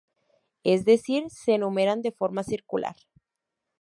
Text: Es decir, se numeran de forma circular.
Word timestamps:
Es 0.63 0.83
decir, 0.83 1.29
se 1.29 1.59
numeran 1.59 2.01
de 2.01 2.11
forma 2.11 2.41
circular. 2.43 2.95